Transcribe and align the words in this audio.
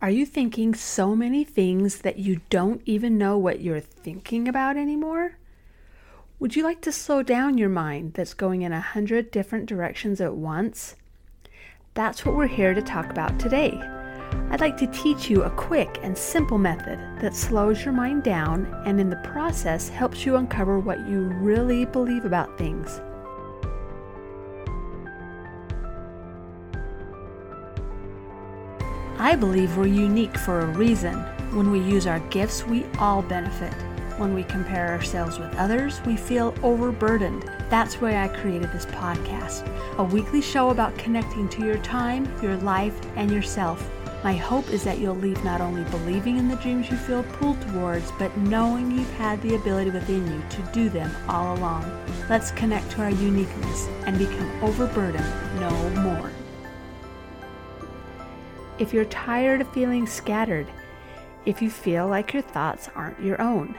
Are 0.00 0.10
you 0.10 0.26
thinking 0.26 0.76
so 0.76 1.16
many 1.16 1.42
things 1.42 2.02
that 2.02 2.20
you 2.20 2.40
don't 2.50 2.82
even 2.86 3.18
know 3.18 3.36
what 3.36 3.60
you're 3.60 3.80
thinking 3.80 4.46
about 4.46 4.76
anymore? 4.76 5.38
Would 6.38 6.54
you 6.54 6.62
like 6.62 6.80
to 6.82 6.92
slow 6.92 7.24
down 7.24 7.58
your 7.58 7.68
mind 7.68 8.14
that's 8.14 8.32
going 8.32 8.62
in 8.62 8.72
a 8.72 8.80
hundred 8.80 9.32
different 9.32 9.66
directions 9.66 10.20
at 10.20 10.36
once? 10.36 10.94
That's 11.94 12.24
what 12.24 12.36
we're 12.36 12.46
here 12.46 12.74
to 12.74 12.80
talk 12.80 13.10
about 13.10 13.40
today. 13.40 13.72
I'd 14.50 14.60
like 14.60 14.76
to 14.76 14.86
teach 14.86 15.28
you 15.28 15.42
a 15.42 15.50
quick 15.50 15.98
and 16.02 16.16
simple 16.16 16.58
method 16.58 17.00
that 17.20 17.34
slows 17.34 17.84
your 17.84 17.92
mind 17.92 18.22
down 18.22 18.72
and 18.86 19.00
in 19.00 19.10
the 19.10 19.16
process 19.16 19.88
helps 19.88 20.24
you 20.24 20.36
uncover 20.36 20.78
what 20.78 21.08
you 21.08 21.22
really 21.22 21.86
believe 21.86 22.24
about 22.24 22.56
things. 22.56 23.00
I 29.20 29.34
believe 29.34 29.76
we're 29.76 29.88
unique 29.88 30.38
for 30.38 30.60
a 30.60 30.66
reason. 30.66 31.16
When 31.52 31.72
we 31.72 31.80
use 31.80 32.06
our 32.06 32.20
gifts, 32.30 32.64
we 32.64 32.84
all 33.00 33.20
benefit. 33.20 33.74
When 34.16 34.32
we 34.32 34.44
compare 34.44 34.92
ourselves 34.92 35.40
with 35.40 35.52
others, 35.56 36.00
we 36.06 36.16
feel 36.16 36.54
overburdened. 36.62 37.42
That's 37.68 38.00
why 38.00 38.22
I 38.22 38.28
created 38.28 38.70
this 38.70 38.86
podcast 38.86 39.66
a 39.98 40.04
weekly 40.04 40.40
show 40.40 40.70
about 40.70 40.96
connecting 40.96 41.48
to 41.48 41.64
your 41.64 41.78
time, 41.78 42.32
your 42.40 42.56
life, 42.58 42.96
and 43.16 43.28
yourself. 43.32 43.90
My 44.22 44.34
hope 44.34 44.70
is 44.70 44.84
that 44.84 44.98
you'll 44.98 45.16
leave 45.16 45.42
not 45.42 45.60
only 45.60 45.82
believing 45.90 46.38
in 46.38 46.48
the 46.48 46.56
dreams 46.56 46.88
you 46.88 46.96
feel 46.96 47.24
pulled 47.24 47.60
towards, 47.62 48.12
but 48.20 48.36
knowing 48.38 48.92
you've 48.92 49.12
had 49.14 49.42
the 49.42 49.56
ability 49.56 49.90
within 49.90 50.24
you 50.30 50.42
to 50.48 50.72
do 50.72 50.88
them 50.88 51.10
all 51.28 51.56
along. 51.56 51.84
Let's 52.30 52.52
connect 52.52 52.92
to 52.92 53.02
our 53.02 53.10
uniqueness 53.10 53.88
and 54.06 54.16
become 54.16 54.62
overburdened 54.62 55.60
no 55.60 55.70
more. 56.02 56.30
If 58.78 58.94
you're 58.94 59.06
tired 59.06 59.60
of 59.60 59.72
feeling 59.72 60.06
scattered, 60.06 60.68
if 61.44 61.60
you 61.60 61.68
feel 61.68 62.06
like 62.06 62.32
your 62.32 62.42
thoughts 62.42 62.88
aren't 62.94 63.20
your 63.20 63.40
own, 63.40 63.74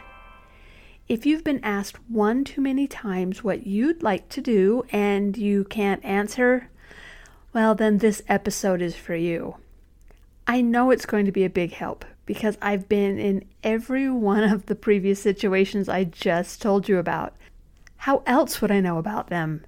if 1.08 1.26
you've 1.26 1.44
been 1.46 1.64
asked 1.64 1.98
one 2.10 2.44
too 2.44 2.60
many 2.60 2.86
times 2.86 3.42
what 3.42 3.66
you'd 3.66 4.04
like 4.04 4.28
to 4.30 4.42
do 4.42 4.84
and 4.92 5.38
you 5.38 5.64
can't 5.64 6.04
answer, 6.04 6.70
well, 7.54 7.76
then 7.76 8.00
this 8.00 8.22
episode 8.28 8.82
is 8.82 8.98
for 8.98 9.16
you. 9.16 9.56
I 10.46 10.60
know 10.60 10.92
it's 10.92 11.06
going 11.06 11.26
to 11.26 11.32
be 11.32 11.46
a 11.46 11.50
big 11.50 11.72
help 11.72 12.04
because 12.26 12.58
I've 12.62 12.90
been 12.90 13.18
in 13.18 13.46
every 13.64 14.10
one 14.10 14.44
of 14.44 14.66
the 14.66 14.76
previous 14.76 15.22
situations 15.22 15.88
I 15.88 16.04
just 16.04 16.62
told 16.62 16.90
you 16.90 16.98
about. 16.98 17.34
How 17.96 18.22
else 18.26 18.62
would 18.62 18.70
I 18.70 18.82
know 18.82 18.98
about 18.98 19.30
them? 19.30 19.64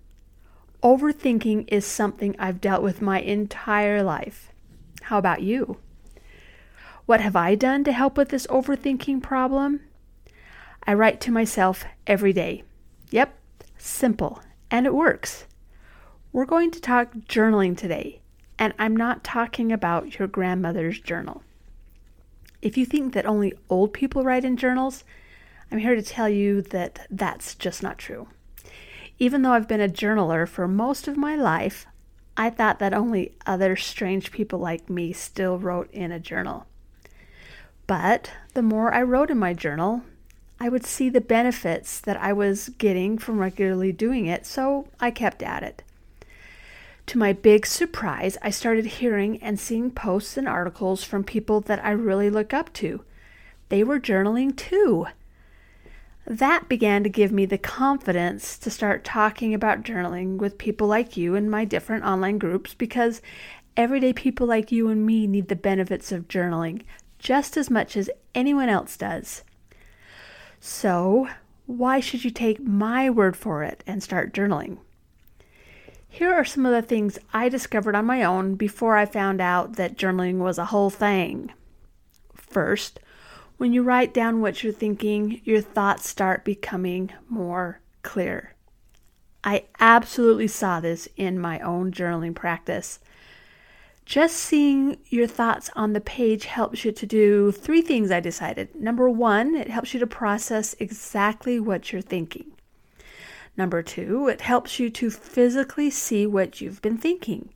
Overthinking 0.84 1.66
is 1.70 1.86
something 1.86 2.36
I've 2.38 2.60
dealt 2.60 2.84
with 2.84 3.02
my 3.02 3.22
entire 3.22 4.04
life. 4.04 4.52
How 5.02 5.18
about 5.18 5.42
you? 5.42 5.78
What 7.06 7.22
have 7.22 7.36
I 7.36 7.56
done 7.56 7.84
to 7.84 7.92
help 7.92 8.18
with 8.18 8.30
this 8.30 8.48
overthinking 8.48 9.22
problem? 9.22 9.82
I 10.86 10.94
write 10.94 11.20
to 11.22 11.32
myself 11.32 11.84
every 12.08 12.34
day. 12.34 12.64
Yep, 13.10 13.38
simple, 13.78 14.42
and 14.70 14.86
it 14.86 14.94
works. 14.94 15.46
We're 16.32 16.46
going 16.46 16.72
to 16.72 16.80
talk 16.80 17.14
journaling 17.28 17.76
today, 17.76 18.22
and 18.58 18.74
I'm 18.80 18.96
not 18.96 19.24
talking 19.24 19.72
about 19.72 20.18
your 20.18 20.28
grandmother's 20.28 21.00
journal. 21.00 21.44
If 22.62 22.78
you 22.78 22.86
think 22.86 23.14
that 23.14 23.26
only 23.26 23.54
old 23.70 23.92
people 23.92 24.24
write 24.24 24.46
in 24.46 24.56
journals, 24.56 25.04
I'm 25.72 25.80
here 25.80 25.96
to 25.96 26.02
tell 26.02 26.30
you 26.30 26.62
that 26.62 27.08
that's 27.10 27.56
just 27.56 27.82
not 27.82 27.98
true. 27.98 28.28
Even 29.20 29.42
though 29.42 29.54
I've 29.54 29.68
been 29.68 29.82
a 29.82 29.90
journaler 29.90 30.48
for 30.48 30.68
most 30.68 31.08
of 31.08 31.18
my 31.18 31.36
life, 31.36 31.86
I 32.38 32.50
thought 32.50 32.80
that 32.80 32.94
only 32.94 33.34
other 33.46 33.76
strange 33.76 34.32
people 34.32 34.60
like 34.60 34.90
me 34.90 35.14
still 35.14 35.60
wrote 35.60 35.92
in 35.92 36.12
a 36.12 36.20
journal. 36.20 36.66
But 37.88 38.32
the 38.54 38.62
more 38.62 38.94
I 38.94 39.04
wrote 39.04 39.30
in 39.30 39.38
my 39.38 39.54
journal, 39.54 40.04
I 40.60 40.70
would 40.70 40.86
see 40.86 41.10
the 41.10 41.22
benefits 41.22 42.00
that 42.00 42.18
I 42.18 42.34
was 42.34 42.70
getting 42.78 43.18
from 43.18 43.40
regularly 43.40 43.92
doing 43.92 44.28
it, 44.28 44.46
so 44.46 44.88
I 45.00 45.12
kept 45.12 45.42
at 45.42 45.64
it. 45.64 45.84
To 47.08 47.18
my 47.18 47.34
big 47.34 47.66
surprise, 47.66 48.38
I 48.42 48.52
started 48.52 48.86
hearing 48.86 49.42
and 49.42 49.60
seeing 49.60 49.92
posts 49.92 50.38
and 50.38 50.48
articles 50.48 51.04
from 51.04 51.24
people 51.24 51.60
that 51.62 51.84
I 51.84 51.92
really 51.92 52.30
look 52.30 52.54
up 52.54 52.72
to. 52.74 53.04
They 53.70 53.84
were 53.84 54.00
journaling 54.00 54.56
too. 54.56 55.08
That 56.26 56.70
began 56.70 57.04
to 57.04 57.10
give 57.10 57.32
me 57.32 57.46
the 57.46 57.58
confidence 57.58 58.58
to 58.60 58.70
start 58.70 59.04
talking 59.04 59.54
about 59.54 59.84
journaling 59.84 60.38
with 60.38 60.58
people 60.58 60.88
like 60.88 61.18
you 61.18 61.36
in 61.36 61.50
my 61.50 61.66
different 61.66 62.06
online 62.06 62.38
groups 62.38 62.74
because 62.74 63.22
everyday 63.76 64.14
people 64.14 64.48
like 64.48 64.72
you 64.72 64.90
and 64.90 65.06
me 65.06 65.28
need 65.28 65.48
the 65.48 65.56
benefits 65.56 66.12
of 66.12 66.28
journaling 66.28 66.84
just 67.18 67.58
as 67.58 67.70
much 67.70 67.98
as 67.98 68.10
anyone 68.36 68.70
else 68.70 68.98
does. 68.98 69.44
So, 70.60 71.28
why 71.66 72.00
should 72.00 72.24
you 72.24 72.32
take 72.32 72.62
my 72.62 73.10
word 73.10 73.36
for 73.36 73.64
it 73.64 73.84
and 73.88 74.04
start 74.04 74.34
journaling? 74.34 74.78
Here 76.08 76.34
are 76.34 76.46
some 76.46 76.66
of 76.66 76.74
the 76.74 76.82
things 76.82 77.18
I 77.34 77.48
discovered 77.48 77.96
on 77.96 78.06
my 78.06 78.24
own 78.24 78.56
before 78.56 78.98
I 78.98 79.06
found 79.06 79.40
out 79.40 79.78
that 79.78 79.98
journaling 79.98 80.40
was 80.40 80.58
a 80.58 80.66
whole 80.66 80.90
thing. 80.90 81.52
First, 82.36 83.00
when 83.62 83.74
you 83.74 83.84
write 83.84 84.12
down 84.12 84.42
what 84.42 84.64
you're 84.64 84.74
thinking, 84.74 85.40
your 85.44 85.62
thoughts 85.62 86.10
start 86.10 86.44
becoming 86.44 87.12
more 87.30 87.80
clear. 88.02 88.56
I 89.44 89.66
absolutely 89.80 90.48
saw 90.48 90.80
this 90.80 91.08
in 91.16 91.38
my 91.38 91.60
own 91.60 91.92
journaling 91.92 92.34
practice. 92.34 92.98
Just 94.04 94.38
seeing 94.38 94.98
your 95.10 95.28
thoughts 95.28 95.70
on 95.76 95.94
the 95.94 96.02
page 96.02 96.46
helps 96.46 96.84
you 96.84 96.92
to 96.92 97.06
do 97.06 97.52
three 97.52 97.84
things 97.84 98.10
I 98.10 98.20
decided. 98.20 98.74
Number 98.74 99.08
one, 99.08 99.54
it 99.54 99.70
helps 99.70 99.94
you 99.94 100.00
to 100.00 100.08
process 100.08 100.76
exactly 100.80 101.60
what 101.60 101.92
you're 101.92 102.02
thinking. 102.02 102.54
Number 103.56 103.84
two, 103.84 104.28
it 104.28 104.42
helps 104.42 104.80
you 104.80 104.90
to 104.90 105.12
physically 105.12 105.92
see 105.92 106.26
what 106.26 106.62
you've 106.62 106.82
been 106.82 106.98
thinking. 106.98 107.50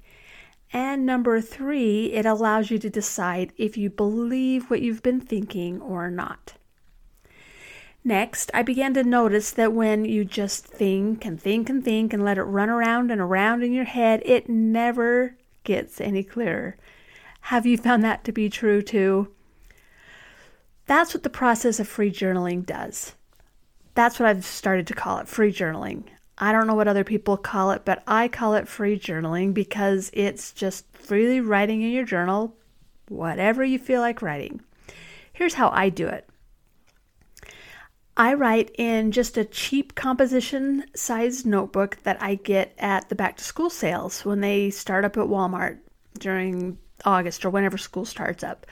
And 0.76 1.06
number 1.06 1.40
three, 1.40 2.12
it 2.12 2.26
allows 2.26 2.70
you 2.70 2.78
to 2.80 2.90
decide 2.90 3.54
if 3.56 3.78
you 3.78 3.90
believe 3.90 4.70
what 4.70 4.82
you've 4.82 5.02
been 5.02 5.22
thinking 5.22 5.80
or 5.80 6.12
not. 6.12 6.56
Next, 8.04 8.52
I 8.54 8.62
began 8.62 8.94
to 8.96 9.04
notice 9.06 9.52
that 9.52 9.72
when 9.72 10.04
you 10.04 10.26
just 10.26 10.66
think 10.66 11.24
and 11.24 11.42
think 11.42 11.70
and 11.70 11.82
think 11.82 12.12
and 12.12 12.26
let 12.26 12.38
it 12.38 12.44
run 12.44 12.70
around 12.70 13.10
and 13.10 13.22
around 13.22 13.64
in 13.64 13.72
your 13.72 13.86
head, 13.86 14.22
it 14.26 14.50
never 14.50 15.38
gets 15.64 16.02
any 16.02 16.26
clearer. 16.26 16.76
Have 17.40 17.66
you 17.66 17.78
found 17.78 18.04
that 18.04 18.26
to 18.26 18.34
be 18.34 18.50
true 18.50 18.82
too? 18.82 19.32
That's 20.88 21.14
what 21.14 21.24
the 21.24 21.30
process 21.30 21.80
of 21.80 21.88
free 21.88 22.12
journaling 22.12 22.66
does. 22.66 23.16
That's 23.94 24.20
what 24.20 24.28
I've 24.28 24.44
started 24.44 24.88
to 24.88 24.94
call 24.94 25.20
it 25.20 25.30
free 25.30 25.54
journaling. 25.54 26.04
I 26.38 26.52
don't 26.52 26.68
know 26.68 26.76
what 26.76 26.88
other 26.88 27.04
people 27.04 27.38
call 27.38 27.72
it, 27.72 27.84
but 27.86 28.04
I 28.08 28.28
call 28.28 28.56
it 28.56 28.68
free 28.68 29.00
journaling 29.00 29.54
because 29.54 30.12
it's 30.14 30.52
just 30.52 30.86
freely 30.94 31.40
writing 31.40 31.82
in 31.82 31.92
your 31.92 32.06
journal 32.06 32.56
whatever 33.08 33.64
you 33.64 33.80
feel 33.80 34.02
like 34.02 34.22
writing. 34.22 34.62
Here's 35.32 35.54
how 35.54 35.70
I 35.70 35.90
do 35.90 36.08
it 36.08 36.28
I 38.18 38.34
write 38.34 38.74
in 38.78 39.12
just 39.12 39.38
a 39.38 39.44
cheap 39.44 39.96
composition 39.96 40.86
sized 40.96 41.46
notebook 41.46 41.98
that 42.04 42.22
I 42.22 42.36
get 42.36 42.74
at 42.78 43.10
the 43.10 43.16
back 43.16 43.38
to 43.38 43.44
school 43.44 43.70
sales 43.70 44.24
when 44.24 44.42
they 44.42 44.70
start 44.70 45.04
up 45.04 45.18
at 45.18 45.28
Walmart 45.28 45.80
during 46.18 46.78
August 47.04 47.44
or 47.44 47.50
whenever 47.50 47.78
school 47.78 48.06
starts 48.06 48.44
up. 48.44 48.66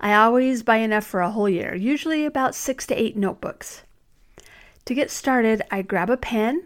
I 0.00 0.14
always 0.14 0.62
buy 0.62 0.76
enough 0.78 1.04
for 1.04 1.20
a 1.20 1.30
whole 1.30 1.48
year, 1.48 1.74
usually 1.74 2.24
about 2.24 2.54
six 2.54 2.86
to 2.86 3.00
eight 3.00 3.16
notebooks. 3.16 3.82
To 4.88 4.94
get 4.94 5.10
started, 5.10 5.60
I 5.70 5.82
grab 5.82 6.08
a 6.08 6.16
pen, 6.16 6.62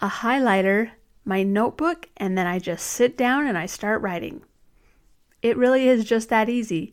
a 0.00 0.08
highlighter, 0.08 0.90
my 1.24 1.44
notebook, 1.44 2.08
and 2.16 2.36
then 2.36 2.44
I 2.44 2.58
just 2.58 2.84
sit 2.84 3.16
down 3.16 3.46
and 3.46 3.56
I 3.56 3.66
start 3.66 4.02
writing. 4.02 4.42
It 5.40 5.56
really 5.56 5.86
is 5.86 6.04
just 6.04 6.30
that 6.30 6.48
easy. 6.48 6.92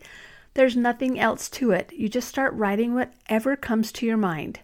There's 0.53 0.77
nothing 0.77 1.19
else 1.19 1.49
to 1.49 1.71
it. 1.71 1.91
You 1.93 2.09
just 2.09 2.27
start 2.27 2.53
writing 2.53 2.93
whatever 2.93 3.55
comes 3.55 3.91
to 3.93 4.05
your 4.05 4.17
mind. 4.17 4.59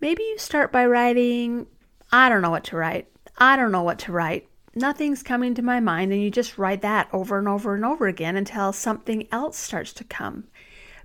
Maybe 0.00 0.22
you 0.22 0.38
start 0.38 0.72
by 0.72 0.86
writing, 0.86 1.66
I 2.10 2.30
don't 2.30 2.40
know 2.40 2.48
what 2.48 2.64
to 2.64 2.78
write. 2.78 3.08
I 3.36 3.54
don't 3.56 3.70
know 3.70 3.82
what 3.82 3.98
to 3.98 4.12
write. 4.12 4.48
Nothing's 4.74 5.22
coming 5.22 5.54
to 5.56 5.62
my 5.62 5.78
mind, 5.78 6.10
and 6.10 6.22
you 6.22 6.30
just 6.30 6.56
write 6.56 6.80
that 6.80 7.06
over 7.12 7.38
and 7.38 7.48
over 7.48 7.74
and 7.74 7.84
over 7.84 8.06
again 8.06 8.36
until 8.36 8.72
something 8.72 9.28
else 9.30 9.58
starts 9.58 9.92
to 9.92 10.04
come. 10.04 10.44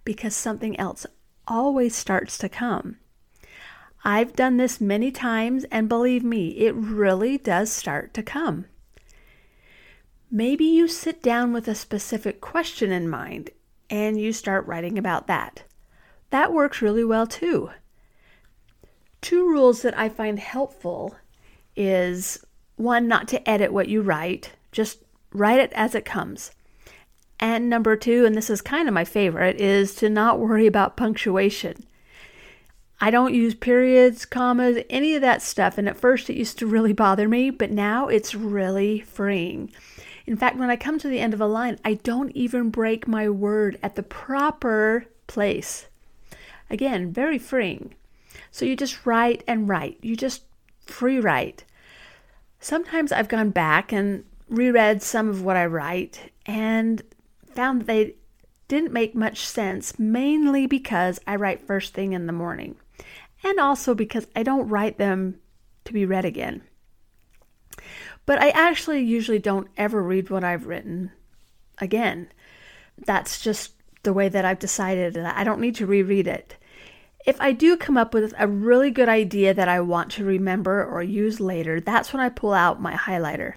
Because 0.06 0.34
something 0.34 0.80
else 0.80 1.06
always 1.46 1.94
starts 1.94 2.38
to 2.38 2.48
come. 2.48 3.00
I've 4.04 4.36
done 4.36 4.58
this 4.58 4.82
many 4.82 5.12
times, 5.12 5.64
and 5.72 5.88
believe 5.88 6.24
me, 6.24 6.50
it 6.58 6.76
really 6.76 7.38
does 7.38 7.72
start 7.72 8.14
to 8.16 8.24
come. 8.24 8.66
Maybe 10.30 10.66
you 10.66 10.88
sit 10.88 11.22
down 11.22 11.54
with 11.54 11.68
a 11.68 11.76
specific 11.76 12.42
question 12.42 12.92
in 12.92 13.08
mind 13.08 13.52
and 13.90 14.20
you 14.20 14.34
start 14.34 14.66
writing 14.66 14.98
about 14.98 15.28
that. 15.28 15.64
That 16.32 16.52
works 16.52 16.82
really 16.82 17.04
well 17.04 17.28
too. 17.28 17.70
Two 19.22 19.48
rules 19.48 19.84
that 19.84 19.98
I 19.98 20.10
find 20.10 20.40
helpful 20.40 21.16
is 21.76 22.44
one, 22.76 23.08
not 23.08 23.28
to 23.28 23.48
edit 23.48 23.72
what 23.72 23.88
you 23.88 24.02
write, 24.02 24.54
just 24.72 25.04
write 25.32 25.60
it 25.60 25.72
as 25.74 25.94
it 25.94 26.04
comes. 26.04 26.52
And 27.40 27.70
number 27.70 27.96
two, 27.96 28.26
and 28.26 28.36
this 28.36 28.50
is 28.50 28.62
kind 28.62 28.88
of 28.88 28.94
my 28.94 29.06
favorite, 29.06 29.62
is 29.62 29.94
to 29.96 30.10
not 30.10 30.40
worry 30.40 30.66
about 30.66 30.98
punctuation. 30.98 31.86
I 33.02 33.12
don't 33.12 33.34
use 33.34 33.54
periods, 33.54 34.26
commas, 34.26 34.84
any 34.90 35.16
of 35.16 35.22
that 35.22 35.42
stuff. 35.42 35.78
And 35.78 35.90
at 35.90 35.98
first 35.98 36.30
it 36.30 36.38
used 36.38 36.58
to 36.60 36.68
really 36.68 36.94
bother 36.94 37.28
me, 37.28 37.50
but 37.50 37.72
now 37.72 38.08
it's 38.08 38.34
really 38.34 39.02
freeing. 39.02 39.72
In 40.26 40.38
fact, 40.38 40.58
when 40.58 40.70
I 40.70 40.78
come 40.78 41.00
to 41.00 41.10
the 41.10 41.20
end 41.20 41.34
of 41.34 41.42
a 41.42 41.46
line, 41.46 41.80
I 41.84 41.96
don't 41.96 42.32
even 42.32 42.70
break 42.70 43.08
my 43.08 43.30
word 43.30 43.78
at 43.84 43.96
the 43.96 44.04
proper 44.04 45.06
place. 45.28 45.88
Again, 46.70 47.12
very 47.12 47.38
freeing. 47.38 47.96
So 48.52 48.64
you 48.64 48.76
just 48.76 49.06
write 49.06 49.44
and 49.48 49.68
write. 49.68 49.98
You 50.02 50.16
just 50.16 50.44
free 50.86 51.20
write. 51.20 51.66
Sometimes 52.60 53.12
I've 53.12 53.28
gone 53.28 53.50
back 53.50 53.92
and 53.92 54.24
reread 54.48 55.04
some 55.04 55.28
of 55.28 55.44
what 55.44 55.58
I 55.58 55.66
write 55.66 56.32
and 56.46 57.02
found 57.54 57.82
that 57.82 57.88
they 57.88 58.16
didn't 58.70 58.94
make 58.94 59.14
much 59.14 59.46
sense, 59.46 60.00
mainly 60.00 60.68
because 60.68 61.20
I 61.28 61.36
write 61.36 61.68
first 61.68 61.94
thing 61.94 62.14
in 62.14 62.28
the 62.28 62.34
morning 62.34 62.76
and 63.44 63.60
also 63.60 63.94
because 63.94 64.28
I 64.36 64.44
don't 64.44 64.70
write 64.70 64.98
them 64.98 65.40
to 65.86 65.94
be 65.94 66.06
read 66.06 66.26
again. 66.26 66.64
But 68.26 68.42
I 68.42 68.50
actually 68.50 69.02
usually 69.02 69.40
don't 69.40 69.68
ever 69.78 70.02
read 70.02 70.30
what 70.30 70.44
I've 70.44 70.68
written 70.68 71.12
again. 71.80 72.30
That's 73.06 73.42
just 73.42 73.74
the 74.04 74.14
way 74.14 74.30
that 74.30 74.46
I've 74.46 74.60
decided, 74.60 75.18
and 75.18 75.28
I 75.28 75.44
don't 75.44 75.62
need 75.62 75.76
to 75.76 75.86
reread 75.86 76.28
it. 76.28 76.58
If 77.26 77.40
I 77.40 77.54
do 77.54 77.78
come 77.78 77.98
up 77.98 78.14
with 78.14 78.34
a 78.38 78.48
really 78.48 78.92
good 78.92 79.10
idea 79.10 79.54
that 79.54 79.70
I 79.70 79.80
want 79.80 80.12
to 80.12 80.26
remember 80.26 80.84
or 80.84 81.02
use 81.02 81.40
later, 81.40 81.80
that's 81.80 82.12
when 82.12 82.22
I 82.22 82.30
pull 82.30 82.54
out 82.54 82.82
my 82.82 82.94
highlighter. 82.94 83.54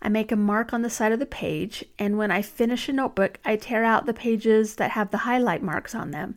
I 0.00 0.08
make 0.08 0.32
a 0.32 0.36
mark 0.36 0.72
on 0.72 0.82
the 0.82 0.90
side 0.90 1.12
of 1.12 1.18
the 1.18 1.26
page, 1.26 1.84
and 1.98 2.16
when 2.16 2.30
I 2.30 2.42
finish 2.42 2.88
a 2.88 2.92
notebook, 2.92 3.38
I 3.44 3.56
tear 3.56 3.84
out 3.84 4.06
the 4.06 4.14
pages 4.14 4.76
that 4.76 4.92
have 4.92 5.10
the 5.10 5.18
highlight 5.18 5.62
marks 5.62 5.94
on 5.94 6.10
them, 6.10 6.36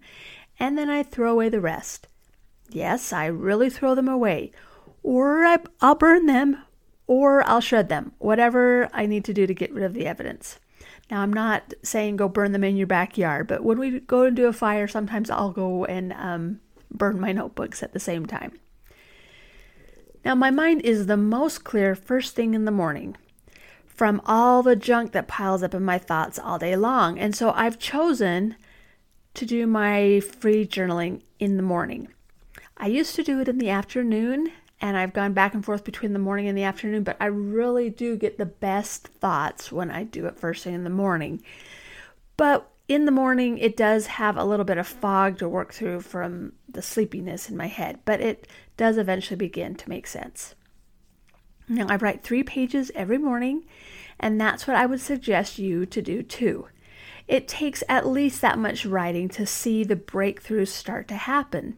and 0.59 0.77
then 0.77 0.89
I 0.89 1.03
throw 1.03 1.31
away 1.31 1.49
the 1.49 1.61
rest. 1.61 2.07
Yes, 2.69 3.13
I 3.13 3.27
really 3.27 3.69
throw 3.69 3.95
them 3.95 4.07
away. 4.07 4.51
Or 5.03 5.45
I, 5.45 5.57
will 5.81 5.95
burn 5.95 6.25
them, 6.25 6.63
or 7.07 7.47
I'll 7.47 7.61
shred 7.61 7.89
them, 7.89 8.13
whatever 8.17 8.89
I 8.93 9.05
need 9.05 9.23
to 9.25 9.33
do 9.33 9.45
to 9.45 9.53
get 9.53 9.73
rid 9.73 9.83
of 9.83 9.93
the 9.93 10.07
evidence. 10.07 10.59
Now, 11.11 11.21
I'm 11.21 11.33
not 11.33 11.73
saying 11.83 12.15
go 12.15 12.27
burn 12.27 12.51
them 12.51 12.63
in 12.63 12.77
your 12.77 12.87
backyard, 12.87 13.47
but 13.47 13.63
when 13.63 13.77
we 13.77 13.99
go 13.99 14.25
to 14.25 14.31
do 14.31 14.47
a 14.47 14.53
fire, 14.53 14.87
sometimes 14.87 15.29
I'll 15.29 15.51
go 15.51 15.85
and 15.85 16.13
um, 16.13 16.59
burn 16.89 17.19
my 17.19 17.31
notebooks 17.31 17.83
at 17.83 17.93
the 17.93 17.99
same 17.99 18.25
time. 18.25 18.59
Now, 20.23 20.33
my 20.33 20.49
mind 20.49 20.81
is 20.81 21.05
the 21.05 21.17
most 21.17 21.63
clear 21.63 21.93
first 21.93 22.33
thing 22.35 22.55
in 22.55 22.65
the 22.65 22.71
morning 22.71 23.15
from 23.85 24.21
all 24.25 24.63
the 24.63 24.75
junk 24.75 25.11
that 25.11 25.27
piles 25.27 25.61
up 25.61 25.73
in 25.73 25.85
my 25.85 25.99
thoughts 25.99 26.39
all 26.39 26.57
day 26.57 26.75
long. 26.75 27.19
And 27.19 27.35
so 27.35 27.51
I've 27.51 27.79
chosen 27.79 28.55
to 29.35 29.45
do 29.45 29.67
my 29.67 30.19
free 30.19 30.65
journaling 30.65 31.21
in 31.39 31.57
the 31.57 31.63
morning. 31.63 32.09
I 32.77 32.87
used 32.87 33.15
to 33.15 33.23
do 33.23 33.39
it 33.39 33.47
in 33.47 33.57
the 33.57 33.69
afternoon, 33.69 34.51
and 34.81 34.97
I've 34.97 35.13
gone 35.13 35.33
back 35.33 35.53
and 35.53 35.63
forth 35.63 35.83
between 35.83 36.13
the 36.13 36.19
morning 36.19 36.47
and 36.47 36.57
the 36.57 36.63
afternoon, 36.63 37.03
but 37.03 37.17
I 37.19 37.27
really 37.27 37.89
do 37.89 38.17
get 38.17 38.37
the 38.37 38.45
best 38.45 39.07
thoughts 39.07 39.71
when 39.71 39.89
I 39.89 40.03
do 40.03 40.25
it 40.25 40.37
first 40.37 40.63
thing 40.63 40.73
in 40.73 40.83
the 40.83 40.89
morning. 40.89 41.41
But 42.37 42.69
in 42.87 43.05
the 43.05 43.11
morning, 43.11 43.57
it 43.57 43.77
does 43.77 44.07
have 44.07 44.37
a 44.37 44.43
little 44.43 44.65
bit 44.65 44.77
of 44.77 44.87
fog 44.87 45.39
to 45.39 45.49
work 45.49 45.73
through 45.73 46.01
from 46.01 46.53
the 46.67 46.81
sleepiness 46.81 47.49
in 47.49 47.57
my 47.57 47.67
head, 47.67 47.99
but 48.05 48.21
it 48.21 48.47
does 48.77 48.97
eventually 48.97 49.37
begin 49.37 49.75
to 49.75 49.89
make 49.89 50.05
sense. 50.05 50.53
Now, 51.67 51.87
I 51.89 51.95
write 51.95 52.23
three 52.23 52.43
pages 52.43 52.91
every 52.93 53.17
morning, 53.17 53.65
and 54.19 54.39
that's 54.39 54.67
what 54.67 54.75
I 54.75 54.85
would 54.85 55.01
suggest 55.01 55.57
you 55.57 55.85
to 55.87 56.01
do 56.01 56.21
too. 56.21 56.67
It 57.27 57.47
takes 57.47 57.83
at 57.89 58.05
least 58.05 58.41
that 58.41 58.59
much 58.59 58.85
writing 58.85 59.29
to 59.29 59.47
see 59.47 59.83
the 59.83 59.95
breakthroughs 59.95 60.67
start 60.67 61.07
to 61.07 61.15
happen. 61.15 61.77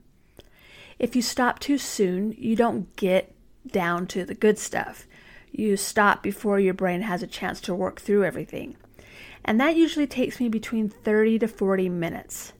If 0.99 1.15
you 1.15 1.21
stop 1.21 1.59
too 1.59 1.77
soon, 1.77 2.33
you 2.37 2.55
don't 2.55 2.95
get 2.95 3.33
down 3.67 4.07
to 4.07 4.25
the 4.25 4.33
good 4.33 4.57
stuff. 4.57 5.05
You 5.51 5.77
stop 5.77 6.23
before 6.23 6.59
your 6.59 6.73
brain 6.73 7.01
has 7.01 7.21
a 7.21 7.27
chance 7.27 7.61
to 7.61 7.75
work 7.75 7.99
through 8.01 8.23
everything. 8.23 8.75
And 9.45 9.59
that 9.59 9.77
usually 9.77 10.07
takes 10.07 10.39
me 10.39 10.49
between 10.49 10.89
30 10.89 11.39
to 11.39 11.47
40 11.47 11.89
minutes. 11.89 12.53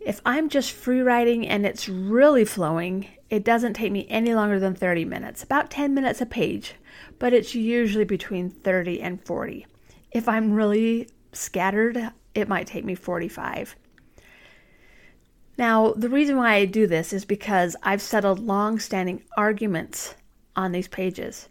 If 0.00 0.20
I'm 0.24 0.48
just 0.48 0.72
free 0.72 1.00
writing 1.00 1.46
and 1.46 1.66
it's 1.66 1.88
really 1.88 2.44
flowing, 2.44 3.06
it 3.28 3.44
doesn't 3.44 3.74
take 3.74 3.92
me 3.92 4.06
any 4.08 4.34
longer 4.34 4.58
than 4.58 4.74
30 4.74 5.04
minutes, 5.04 5.42
about 5.42 5.70
10 5.70 5.92
minutes 5.92 6.20
a 6.20 6.26
page, 6.26 6.74
but 7.18 7.32
it's 7.32 7.54
usually 7.54 8.04
between 8.04 8.48
30 8.48 9.02
and 9.02 9.24
40. 9.24 9.66
If 10.10 10.28
I'm 10.28 10.52
really 10.52 11.08
scattered, 11.32 12.10
it 12.34 12.48
might 12.48 12.66
take 12.66 12.84
me 12.84 12.94
45. 12.94 13.76
Now, 15.58 15.92
the 15.92 16.08
reason 16.08 16.36
why 16.36 16.54
I 16.54 16.66
do 16.66 16.86
this 16.86 17.12
is 17.12 17.24
because 17.24 17.74
I've 17.82 18.00
settled 18.00 18.38
long 18.38 18.78
standing 18.78 19.24
arguments 19.36 20.14
on 20.54 20.70
these 20.70 20.86
pages. 20.86 21.48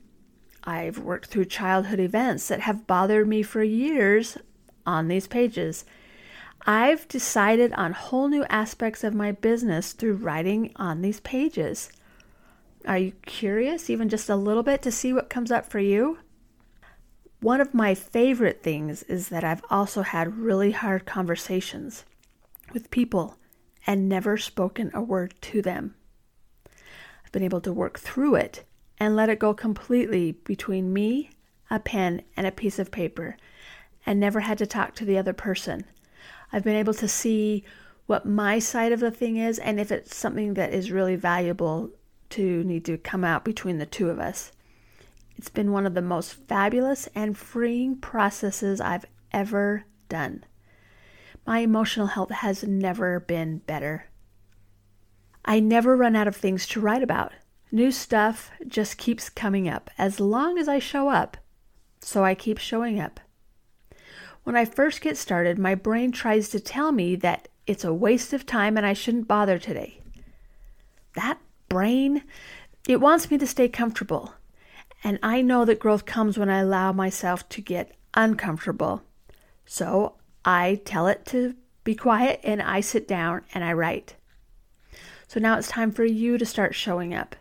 I've 0.63 0.97
worked 0.97 1.27
through 1.27 1.45
childhood 1.45 1.99
events 1.99 2.47
that 2.47 2.61
have 2.61 2.87
bothered 2.87 3.27
me 3.27 3.43
for 3.43 3.61
years 3.63 4.37
on 4.85 5.09
these 5.09 5.27
pages. 5.27 5.83
I've 6.65 7.07
decided 7.09 7.73
on 7.73 7.91
whole 7.91 8.29
new 8.29 8.45
aspects 8.45 9.03
of 9.03 9.13
my 9.13 9.33
business 9.33 9.91
through 9.91 10.15
writing 10.15 10.71
on 10.77 11.01
these 11.01 11.19
pages. 11.19 11.91
Are 12.85 12.97
you 12.97 13.11
curious, 13.25 13.89
even 13.89 14.07
just 14.07 14.29
a 14.29 14.37
little 14.37 14.63
bit, 14.63 14.81
to 14.83 14.91
see 14.91 15.11
what 15.11 15.29
comes 15.29 15.51
up 15.51 15.69
for 15.69 15.79
you? 15.79 16.19
One 17.41 17.59
of 17.59 17.73
my 17.73 17.93
favorite 17.93 18.63
things 18.63 19.03
is 19.03 19.27
that 19.29 19.43
I've 19.43 19.63
also 19.69 20.01
had 20.01 20.37
really 20.37 20.71
hard 20.71 21.05
conversations 21.05 22.05
with 22.73 22.89
people 22.89 23.37
and 23.87 24.09
never 24.09 24.37
spoken 24.37 24.91
a 24.93 25.01
word 25.01 25.33
to 25.41 25.61
them. 25.61 25.95
I've 27.25 27.31
been 27.31 27.43
able 27.43 27.61
to 27.61 27.73
work 27.73 27.97
through 27.97 28.35
it 28.35 28.65
and 28.99 29.15
let 29.15 29.29
it 29.29 29.39
go 29.39 29.53
completely 29.53 30.33
between 30.33 30.93
me, 30.93 31.31
a 31.69 31.79
pen, 31.79 32.21
and 32.35 32.45
a 32.45 32.51
piece 32.51 32.77
of 32.77 32.91
paper, 32.91 33.37
and 34.05 34.19
never 34.19 34.41
had 34.41 34.57
to 34.57 34.67
talk 34.67 34.93
to 34.95 35.05
the 35.05 35.17
other 35.17 35.33
person. 35.33 35.85
I've 36.51 36.63
been 36.63 36.75
able 36.75 36.93
to 36.95 37.07
see 37.07 37.63
what 38.05 38.25
my 38.25 38.59
side 38.59 38.91
of 38.91 38.99
the 38.99 39.11
thing 39.11 39.37
is 39.37 39.59
and 39.59 39.79
if 39.79 39.91
it's 39.91 40.15
something 40.15 40.53
that 40.55 40.73
is 40.73 40.91
really 40.91 41.15
valuable 41.15 41.91
to 42.29 42.63
need 42.63 42.85
to 42.85 42.97
come 42.97 43.23
out 43.23 43.45
between 43.45 43.77
the 43.77 43.85
two 43.85 44.09
of 44.09 44.19
us. 44.19 44.51
It's 45.37 45.49
been 45.49 45.71
one 45.71 45.85
of 45.85 45.93
the 45.93 46.01
most 46.01 46.33
fabulous 46.33 47.07
and 47.13 47.37
freeing 47.37 47.97
processes 47.97 48.81
I've 48.81 49.05
ever 49.31 49.85
done. 50.09 50.43
My 51.47 51.59
emotional 51.59 52.07
health 52.07 52.31
has 52.31 52.65
never 52.65 53.21
been 53.21 53.59
better. 53.59 54.07
I 55.45 55.61
never 55.61 55.95
run 55.95 56.13
out 56.13 56.27
of 56.27 56.35
things 56.35 56.67
to 56.67 56.81
write 56.81 57.01
about. 57.01 57.31
New 57.71 57.89
stuff 57.89 58.51
just 58.67 58.97
keeps 58.97 59.29
coming 59.29 59.69
up 59.69 59.89
as 59.97 60.19
long 60.19 60.57
as 60.57 60.67
I 60.67 60.79
show 60.79 61.07
up. 61.07 61.37
So 62.01 62.25
I 62.25 62.35
keep 62.35 62.57
showing 62.57 62.99
up. 62.99 63.21
When 64.43 64.57
I 64.57 64.65
first 64.65 64.99
get 64.99 65.15
started, 65.15 65.57
my 65.57 65.73
brain 65.73 66.11
tries 66.11 66.49
to 66.49 66.59
tell 66.59 66.91
me 66.91 67.15
that 67.15 67.47
it's 67.65 67.85
a 67.85 67.93
waste 67.93 68.33
of 68.33 68.45
time 68.45 68.75
and 68.75 68.85
I 68.85 68.91
shouldn't 68.91 69.29
bother 69.29 69.57
today. 69.57 70.01
That 71.13 71.39
brain, 71.69 72.23
it 72.89 72.99
wants 72.99 73.31
me 73.31 73.37
to 73.37 73.47
stay 73.47 73.69
comfortable. 73.69 74.33
And 75.01 75.17
I 75.23 75.41
know 75.41 75.63
that 75.63 75.79
growth 75.79 76.03
comes 76.03 76.37
when 76.37 76.49
I 76.49 76.59
allow 76.59 76.91
myself 76.91 77.47
to 77.49 77.61
get 77.61 77.95
uncomfortable. 78.15 79.03
So 79.65 80.16
I 80.47 80.79
tell 80.85 81.07
it 81.07 81.25
to 81.25 81.55
be 81.83 81.93
quiet 81.93 82.39
and 82.41 82.61
I 82.61 82.79
sit 82.79 83.05
down 83.05 83.41
and 83.53 83.65
I 83.65 83.73
write. 83.73 84.15
So 85.27 85.41
now 85.41 85.57
it's 85.57 85.67
time 85.67 85.91
for 85.91 86.05
you 86.05 86.37
to 86.37 86.45
start 86.45 86.73
showing 86.73 87.13
up. 87.13 87.35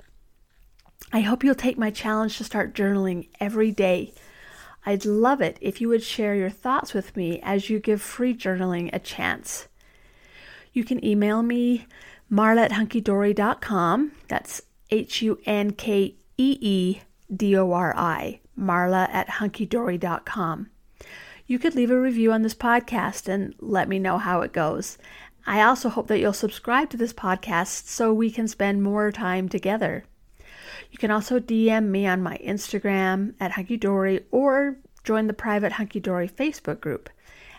I 1.12 1.20
hope 1.20 1.44
you'll 1.44 1.54
take 1.54 1.78
my 1.78 1.92
challenge 1.92 2.36
to 2.38 2.44
start 2.44 2.74
journaling 2.74 3.28
every 3.38 3.70
day. 3.70 4.12
I'd 4.84 5.04
love 5.04 5.40
it 5.40 5.56
if 5.60 5.80
you 5.80 5.86
would 5.86 6.02
share 6.02 6.34
your 6.34 6.50
thoughts 6.50 6.94
with 6.94 7.16
me 7.16 7.38
as 7.44 7.70
you 7.70 7.78
give 7.78 8.02
free 8.02 8.34
journaling 8.34 8.90
a 8.92 8.98
chance. 8.98 9.68
You 10.72 10.82
can 10.82 11.04
email 11.04 11.44
me, 11.44 11.86
marla 12.30 12.64
at 12.64 12.72
hunkeedori.com. 12.72 14.12
That's 14.26 14.62
H 14.90 15.22
U 15.22 15.38
N 15.46 15.70
K 15.70 16.16
E 16.38 16.58
E 16.60 17.00
D 17.34 17.56
O 17.56 17.70
R 17.70 17.94
I, 17.96 18.40
marla 18.58 19.08
at 19.10 19.28
hunkeedori.com 19.28 20.70
you 21.46 21.58
could 21.58 21.74
leave 21.74 21.90
a 21.90 22.00
review 22.00 22.32
on 22.32 22.42
this 22.42 22.54
podcast 22.54 23.28
and 23.28 23.54
let 23.60 23.88
me 23.88 23.98
know 23.98 24.18
how 24.18 24.40
it 24.40 24.52
goes. 24.52 24.98
I 25.46 25.62
also 25.62 25.88
hope 25.88 26.08
that 26.08 26.18
you'll 26.18 26.32
subscribe 26.32 26.90
to 26.90 26.96
this 26.96 27.12
podcast 27.12 27.86
so 27.86 28.12
we 28.12 28.30
can 28.30 28.48
spend 28.48 28.82
more 28.82 29.12
time 29.12 29.48
together. 29.48 30.04
You 30.90 30.98
can 30.98 31.10
also 31.10 31.38
DM 31.38 31.86
me 31.86 32.06
on 32.06 32.22
my 32.22 32.38
Instagram 32.38 33.34
at 33.38 33.52
Hunkeedori 33.52 34.24
or 34.30 34.76
join 35.04 35.26
the 35.26 35.32
private 35.32 35.74
Hunkeedori 35.74 36.30
Facebook 36.30 36.80
group 36.80 37.08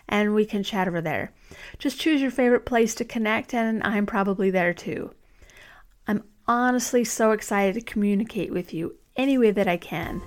and 0.08 0.34
we 0.34 0.44
can 0.44 0.62
chat 0.62 0.88
over 0.88 1.00
there. 1.00 1.32
Just 1.78 2.00
choose 2.00 2.20
your 2.20 2.30
favorite 2.30 2.64
place 2.64 2.94
to 2.94 3.04
connect, 3.04 3.54
and 3.54 3.82
I'm 3.82 4.06
probably 4.06 4.50
there 4.50 4.72
too. 4.72 5.12
I'm 6.06 6.24
honestly 6.46 7.04
so 7.04 7.32
excited 7.32 7.74
to 7.74 7.80
communicate 7.92 8.52
with 8.52 8.72
you 8.72 8.96
any 9.16 9.36
way 9.36 9.50
that 9.50 9.68
I 9.68 9.76
can. 9.76 10.22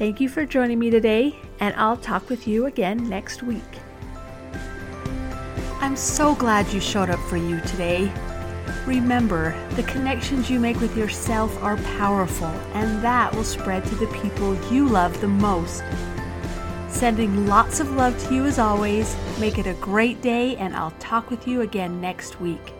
Thank 0.00 0.18
you 0.18 0.30
for 0.30 0.46
joining 0.46 0.78
me 0.78 0.88
today, 0.88 1.36
and 1.58 1.74
I'll 1.76 1.98
talk 1.98 2.30
with 2.30 2.48
you 2.48 2.64
again 2.64 3.06
next 3.10 3.42
week. 3.42 3.60
I'm 5.82 5.94
so 5.94 6.34
glad 6.34 6.72
you 6.72 6.80
showed 6.80 7.10
up 7.10 7.20
for 7.28 7.36
you 7.36 7.60
today. 7.60 8.10
Remember, 8.86 9.54
the 9.76 9.82
connections 9.82 10.48
you 10.48 10.58
make 10.58 10.80
with 10.80 10.96
yourself 10.96 11.54
are 11.62 11.76
powerful, 11.98 12.46
and 12.72 13.04
that 13.04 13.34
will 13.34 13.44
spread 13.44 13.84
to 13.84 13.94
the 13.96 14.06
people 14.06 14.54
you 14.72 14.88
love 14.88 15.20
the 15.20 15.28
most. 15.28 15.84
Sending 16.88 17.46
lots 17.46 17.78
of 17.78 17.90
love 17.90 18.18
to 18.24 18.34
you 18.34 18.46
as 18.46 18.58
always. 18.58 19.14
Make 19.38 19.58
it 19.58 19.66
a 19.66 19.74
great 19.74 20.22
day, 20.22 20.56
and 20.56 20.74
I'll 20.74 20.92
talk 20.92 21.28
with 21.28 21.46
you 21.46 21.60
again 21.60 22.00
next 22.00 22.40
week. 22.40 22.72